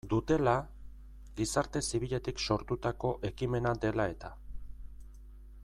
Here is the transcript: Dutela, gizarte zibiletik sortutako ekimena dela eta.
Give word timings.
Dutela, 0.11 0.53
gizarte 1.39 1.81
zibiletik 1.91 2.41
sortutako 2.49 3.13
ekimena 3.31 3.75
dela 3.85 4.09
eta. 4.15 4.33